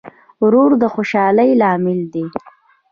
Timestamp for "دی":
2.13-2.25